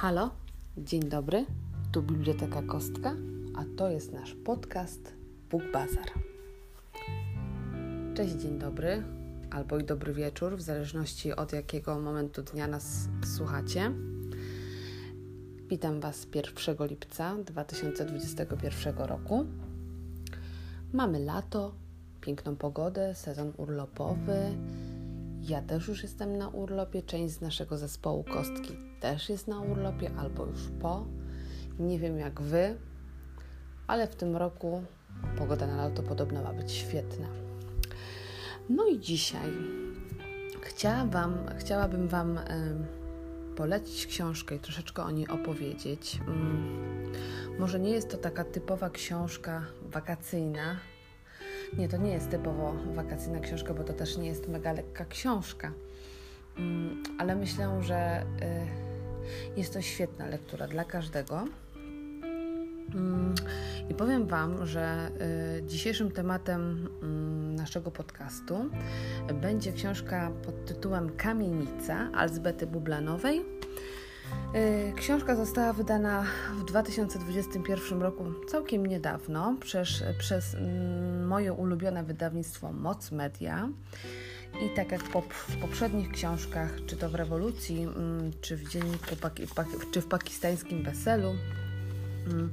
[0.00, 0.30] Halo,
[0.76, 1.46] dzień dobry,
[1.92, 3.14] tu Biblioteka Kostka,
[3.56, 5.14] a to jest nasz podcast
[5.50, 6.10] Book Bazar.
[8.14, 9.02] Cześć, dzień dobry,
[9.50, 13.92] albo i dobry wieczór, w zależności od jakiego momentu dnia nas słuchacie.
[15.68, 19.46] Witam Was 1 lipca 2021 roku.
[20.92, 21.74] Mamy lato,
[22.20, 24.38] piękną pogodę, sezon urlopowy.
[25.50, 30.10] Ja też już jestem na urlopie, część z naszego zespołu Kostki też jest na urlopie
[30.18, 31.06] albo już po.
[31.78, 32.76] Nie wiem jak Wy,
[33.86, 34.82] ale w tym roku
[35.38, 37.26] pogoda na lato podobno ma być świetna.
[38.68, 39.50] No i dzisiaj
[40.62, 42.42] chciałam wam, chciałabym Wam y,
[43.56, 46.20] polecić książkę i troszeczkę o niej opowiedzieć.
[47.56, 50.76] Y, może nie jest to taka typowa książka wakacyjna,
[51.78, 55.72] nie, to nie jest typowo wakacyjna książka, bo to też nie jest mega lekka książka.
[56.58, 61.44] Mm, ale myślę, że y, jest to świetna lektura dla każdego.
[62.94, 63.34] Mm,
[63.90, 65.10] I powiem Wam, że
[65.58, 68.70] y, dzisiejszym tematem mm, naszego podcastu
[69.34, 73.59] będzie książka pod tytułem Kamienica Alzbety Bublanowej
[74.96, 76.24] książka została wydana
[76.60, 83.68] w 2021 roku całkiem niedawno przez, przez mm, moje ulubione wydawnictwo Moc Media.
[84.66, 89.16] I tak jak w poprzednich książkach, czy to w Rewolucji, mm, czy w dzienniku,
[89.92, 91.34] czy w pakistańskim weselu,
[92.26, 92.50] mm,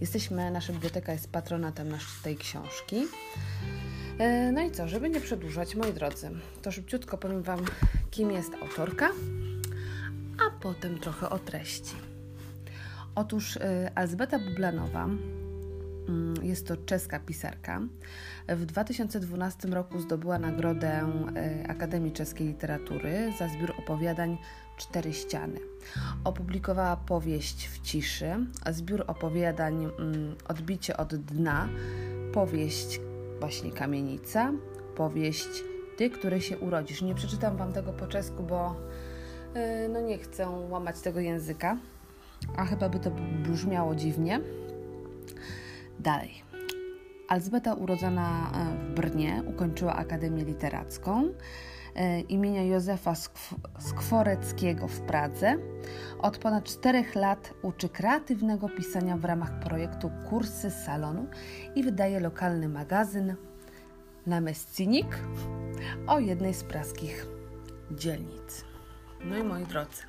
[0.00, 1.88] jesteśmy, nasza biblioteka jest patronatem
[2.22, 2.96] tej książki.
[4.20, 6.30] Y, no i co, żeby nie przedłużać, moi drodzy,
[6.62, 7.64] to szybciutko powiem Wam,
[8.10, 9.10] kim jest autorka
[10.60, 11.94] potem trochę o treści.
[13.14, 13.60] Otóż y,
[13.94, 17.80] Elzbeta Bublanowa mm, jest to czeska pisarka.
[18.48, 21.12] W 2012 roku zdobyła nagrodę
[21.64, 24.38] y, Akademii Czeskiej Literatury za zbiór opowiadań
[24.76, 25.60] Cztery Ściany.
[26.24, 31.68] Opublikowała powieść w ciszy, zbiór opowiadań mm, Odbicie od dna,
[32.32, 33.00] powieść
[33.40, 34.52] właśnie Kamienica,
[34.96, 35.48] powieść
[35.96, 37.02] Ty, który się urodzisz.
[37.02, 38.76] Nie przeczytam Wam tego po czesku, bo
[39.88, 41.76] no nie chcę łamać tego języka,
[42.56, 43.10] a chyba by to
[43.42, 44.40] brzmiało dziwnie.
[45.98, 46.42] Dalej.
[47.28, 51.24] Alzbeta, urodzona e, w Brnie, ukończyła Akademię Literacką
[51.94, 53.14] e, imienia Józefa
[53.78, 55.56] Skworeckiego w Pradze.
[56.18, 61.26] Od ponad czterech lat uczy kreatywnego pisania w ramach projektu Kursy Salonu
[61.74, 63.34] i wydaje lokalny magazyn
[64.26, 65.18] Namestnik
[66.06, 67.26] o jednej z praskich
[67.90, 68.67] dzielnic.
[69.24, 70.02] No i moi drodzy,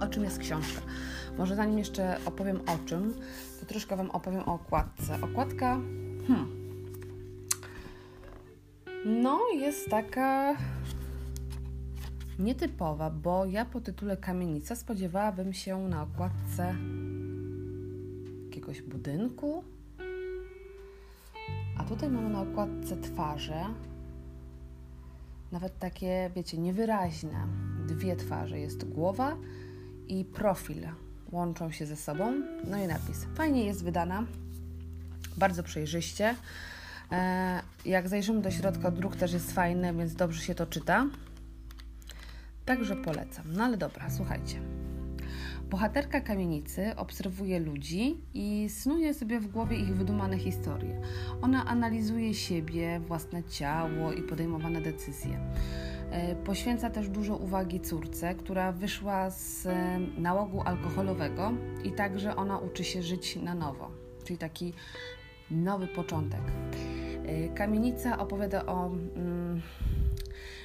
[0.00, 0.80] o czym jest książka?
[1.38, 3.14] Może zanim jeszcze opowiem o czym,
[3.60, 5.18] to troszkę Wam opowiem o okładce.
[5.22, 5.80] Okładka,
[6.28, 6.60] hmm,
[9.04, 10.56] no jest taka
[12.38, 16.74] nietypowa, bo ja po tytule Kamienica spodziewałabym się na okładce
[18.44, 19.64] jakiegoś budynku,
[21.78, 23.64] a tutaj mamy na okładce twarze,
[25.52, 27.46] nawet takie, wiecie, niewyraźne.
[27.86, 28.58] Dwie twarze.
[28.58, 29.36] Jest głowa
[30.08, 30.88] i profil.
[31.32, 32.32] Łączą się ze sobą.
[32.64, 33.26] No i napis.
[33.34, 34.24] Fajnie jest wydana.
[35.36, 36.34] Bardzo przejrzyście.
[37.12, 41.06] E, jak zajrzymy do środka, druk też jest fajny, więc dobrze się to czyta.
[42.64, 43.44] Także polecam.
[43.52, 44.79] No ale dobra, słuchajcie.
[45.70, 51.00] Bohaterka kamienicy obserwuje ludzi i snuje sobie w głowie ich wydumane historie.
[51.42, 55.40] Ona analizuje siebie, własne ciało i podejmowane decyzje.
[56.10, 61.52] E, poświęca też dużo uwagi córce, która wyszła z e, nałogu alkoholowego
[61.84, 63.90] i także ona uczy się żyć na nowo,
[64.24, 64.72] czyli taki
[65.50, 66.42] nowy początek.
[67.26, 68.86] E, kamienica opowiada o.
[68.86, 69.60] Mm,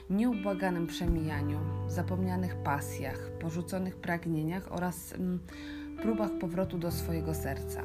[0.10, 5.40] nieubłaganym przemijaniu, zapomnianych pasjach, porzuconych pragnieniach oraz mm,
[6.02, 7.84] próbach powrotu do swojego serca.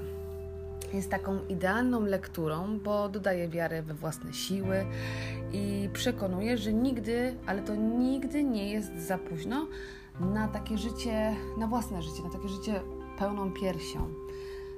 [0.93, 4.87] Jest taką idealną lekturą, bo dodaje wiarę we własne siły
[5.53, 9.67] i przekonuje, że nigdy, ale to nigdy nie jest za późno
[10.21, 12.81] na takie życie, na własne życie, na takie życie
[13.19, 14.09] pełną piersią.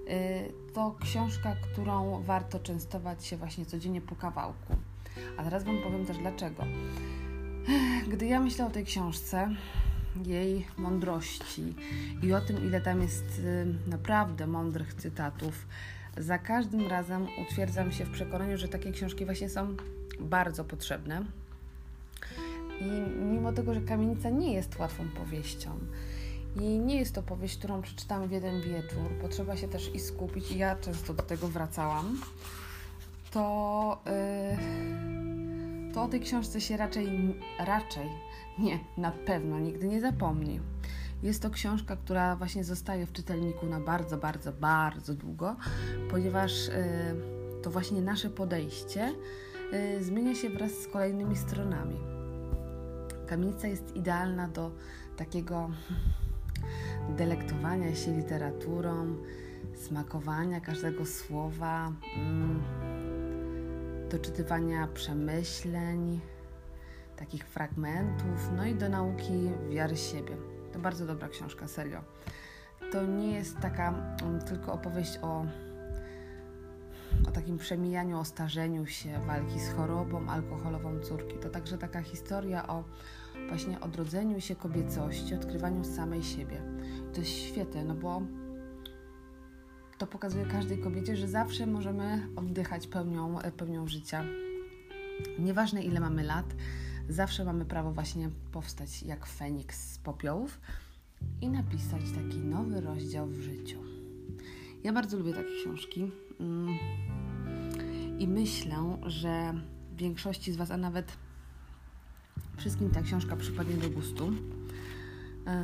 [0.08, 4.76] Y, to książka, którą warto częstować się właśnie codziennie po kawałku.
[5.36, 6.64] A teraz Wam powiem też dlaczego.
[8.08, 9.48] Gdy ja myślę o tej książce,
[10.24, 11.74] jej mądrości
[12.22, 15.66] i o tym, ile tam jest y, naprawdę mądrych cytatów,
[16.16, 19.76] za każdym razem utwierdzam się w przekonaniu, że takie książki właśnie są
[20.20, 21.24] bardzo potrzebne.
[22.80, 25.78] I mimo tego, że Kamienica nie jest łatwą powieścią
[26.60, 30.50] i nie jest to powieść, którą przeczytamy w jeden wieczór, potrzeba się też i skupić,
[30.50, 32.20] i ja często do tego wracałam,
[33.30, 34.02] to.
[34.06, 35.11] Yy
[35.94, 38.08] to o tej książce się raczej, raczej,
[38.58, 40.60] nie, na pewno nigdy nie zapomni.
[41.22, 45.56] Jest to książka, która właśnie zostaje w czytelniku na bardzo, bardzo, bardzo długo,
[46.10, 46.72] ponieważ y,
[47.62, 49.12] to właśnie nasze podejście
[49.98, 51.96] y, zmienia się wraz z kolejnymi stronami.
[53.26, 54.70] Kamienica jest idealna do
[55.16, 55.70] takiego
[57.16, 59.16] delektowania się literaturą,
[59.74, 62.62] smakowania każdego słowa, mm,
[64.12, 66.20] doczytywania przemyśleń,
[67.16, 70.36] takich fragmentów, no i do nauki wiary siebie.
[70.72, 72.02] To bardzo dobra książka, serio.
[72.92, 75.46] To nie jest taka mm, tylko opowieść o,
[77.28, 81.38] o takim przemijaniu, o starzeniu się, walki z chorobą alkoholową córki.
[81.38, 82.84] To także taka historia o
[83.48, 86.62] właśnie odrodzeniu się kobiecości, odkrywaniu samej siebie.
[87.14, 88.22] To jest świetne, no bo
[90.02, 94.24] to pokazuje każdej kobiecie, że zawsze możemy oddychać pełnią, pełnią życia.
[95.38, 96.54] Nieważne ile mamy lat,
[97.08, 100.60] zawsze mamy prawo właśnie powstać jak Feniks z popiołów
[101.40, 103.78] i napisać taki nowy rozdział w życiu.
[104.84, 106.10] Ja bardzo lubię takie książki
[106.40, 106.78] mm.
[108.18, 109.54] i myślę, że
[109.96, 111.16] większości z Was, a nawet
[112.56, 114.32] wszystkim ta książka przypadnie do gustu.
[115.46, 115.62] E,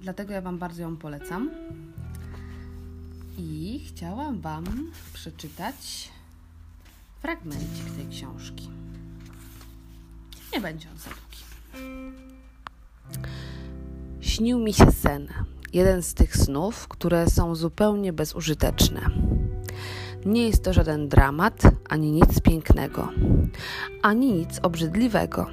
[0.00, 1.50] dlatego ja Wam bardzo ją polecam.
[3.38, 6.08] I chciałam Wam przeczytać
[7.20, 8.68] fragmencik tej książki.
[10.52, 11.42] Nie będzie on za długi.
[14.20, 15.28] Śnił mi się sen.
[15.72, 19.10] Jeden z tych snów, które są zupełnie bezużyteczne.
[20.26, 23.08] Nie jest to żaden dramat, ani nic pięknego,
[24.02, 25.46] ani nic obrzydliwego.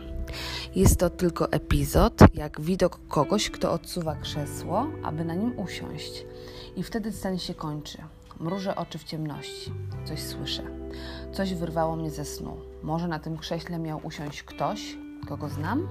[0.75, 6.25] Jest to tylko epizod, jak widok kogoś, kto odsuwa krzesło, aby na nim usiąść.
[6.75, 7.97] I wtedy sen się kończy.
[8.39, 9.73] Mrużę oczy w ciemności.
[10.05, 10.63] Coś słyszę.
[11.31, 12.57] Coś wyrwało mnie ze snu.
[12.83, 14.97] Może na tym krześle miał usiąść ktoś,
[15.27, 15.87] kogo znam?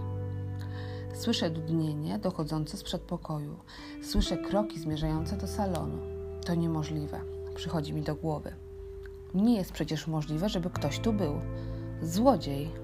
[1.15, 3.57] Słyszę dudnienie dochodzące z przedpokoju.
[4.03, 5.99] Słyszę kroki zmierzające do salonu.
[6.47, 7.21] To niemożliwe.
[7.55, 8.55] Przychodzi mi do głowy.
[9.35, 11.41] Nie jest przecież możliwe, żeby ktoś tu był.
[12.03, 12.82] Złodziej.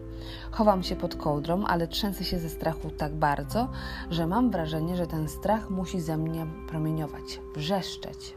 [0.51, 3.69] Chowam się pod kołdrą, ale trzęsę się ze strachu tak bardzo,
[4.11, 8.35] że mam wrażenie, że ten strach musi ze mnie promieniować, wrzeszczeć.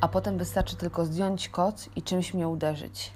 [0.00, 3.12] A potem wystarczy tylko zdjąć koc i czymś mnie uderzyć.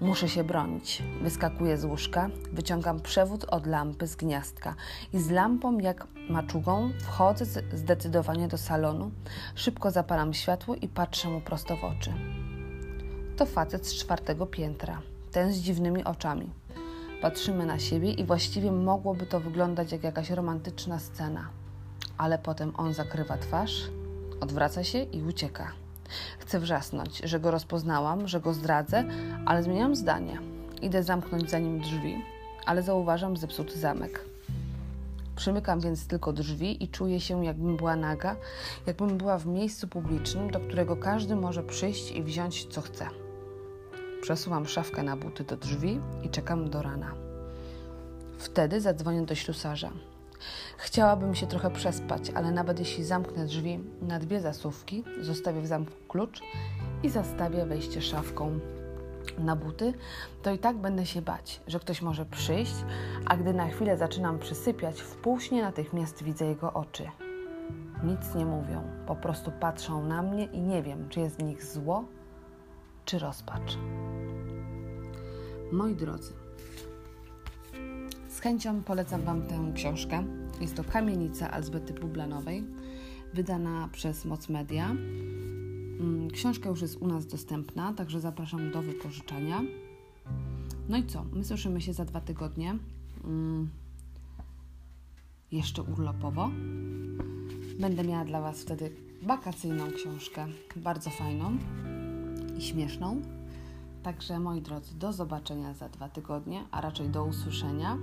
[0.00, 1.02] Muszę się bronić.
[1.22, 4.74] Wyskakuję z łóżka, wyciągam przewód od lampy z gniazdka
[5.12, 9.10] i z lampą jak maczugą wchodzę zdecydowanie do salonu,
[9.54, 12.12] szybko zapalam światło i patrzę mu prosto w oczy.
[13.36, 16.50] To facet z czwartego piętra, ten z dziwnymi oczami.
[17.22, 21.48] Patrzymy na siebie i właściwie mogłoby to wyglądać jak jakaś romantyczna scena.
[22.18, 23.90] Ale potem on zakrywa twarz,
[24.40, 25.72] odwraca się i ucieka.
[26.38, 29.04] Chcę wrzasnąć, że go rozpoznałam, że go zdradzę,
[29.46, 30.38] ale zmieniam zdanie.
[30.82, 32.24] Idę zamknąć za nim drzwi,
[32.66, 34.24] ale zauważam zepsuty zamek.
[35.36, 38.36] Przymykam więc tylko drzwi i czuję się, jakbym była naga,
[38.86, 43.06] jakbym była w miejscu publicznym, do którego każdy może przyjść i wziąć co chce.
[44.22, 47.14] Przesuwam szafkę na buty do drzwi i czekam do rana.
[48.38, 49.90] Wtedy zadzwonię do ślusarza.
[50.76, 55.92] Chciałabym się trochę przespać, ale nawet jeśli zamknę drzwi na dwie zasówki, zostawię w zamku
[56.08, 56.40] klucz
[57.02, 58.58] i zastawię wejście szafką
[59.38, 59.94] na buty,
[60.42, 62.74] to i tak będę się bać, że ktoś może przyjść,
[63.26, 67.04] a gdy na chwilę zaczynam przysypiać, w półśnie natychmiast widzę jego oczy.
[68.04, 71.64] Nic nie mówią, po prostu patrzą na mnie i nie wiem, czy jest w nich
[71.64, 72.04] zło,
[73.04, 73.78] czy rozpacz.
[75.72, 76.32] Moi drodzy,
[78.28, 80.24] z chęcią polecam Wam tę książkę.
[80.60, 82.64] Jest to Kamienica Elżbiety Bublanowej,
[83.34, 84.90] wydana przez Moc Media.
[84.90, 89.62] Mm, książka już jest u nas dostępna, także zapraszam do wypożyczania.
[90.88, 91.24] No i co?
[91.32, 92.78] My słyszymy się za dwa tygodnie.
[93.24, 93.68] Mm,
[95.52, 96.50] jeszcze urlopowo.
[97.80, 98.90] Będę miała dla Was wtedy
[99.22, 100.46] wakacyjną książkę,
[100.76, 101.58] bardzo fajną
[102.58, 103.22] i śmieszną.
[104.02, 107.96] Także moi drodzy, do zobaczenia za dwa tygodnie, a raczej do usłyszenia.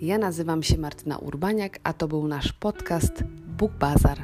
[0.00, 3.24] Ja nazywam się Martyna Urbaniak, a to był nasz podcast
[3.58, 4.18] Book Bazar.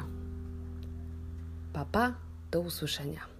[1.73, 2.13] Papa,
[2.51, 3.36] do usłyszenia.